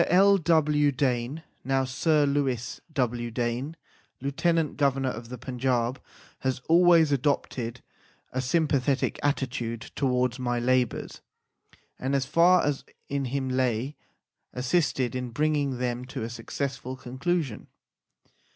L. 0.07 0.39
W. 0.39 0.91
Dane 0.91 1.43
(now 1.63 1.83
Sir 1.83 2.25
Louis 2.25 2.79
W. 2.91 3.29
Dane, 3.29 3.75
Lieu 4.19 4.31
tenant 4.31 4.75
Go 4.75 4.89
vernor 4.89 5.11
of 5.13 5.29
the 5.29 5.37
Panjab) 5.37 5.99
has 6.39 6.59
always 6.67 7.11
adopted 7.11 7.83
a 8.31 8.41
sympathetic 8.41 9.19
attitude 9.21 9.91
towards 9.95 10.39
my 10.39 10.57
labours, 10.59 11.21
and, 11.99 12.15
as 12.15 12.25
far 12.25 12.65
as 12.65 12.83
in 13.09 13.25
him 13.25 13.47
lay, 13.47 13.95
assisted 14.53 15.13
in 15.13 15.29
bringing 15.29 15.77
them 15.77 16.05
to 16.05 16.23
a 16.23 16.31
successful 16.31 16.95
conclusion. 16.95 17.67